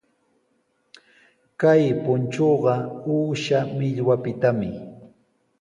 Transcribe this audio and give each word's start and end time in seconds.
Kay 1.59 1.83
punchuqa 2.03 2.73
uusha 3.15 3.59
millwapitami. 3.77 4.71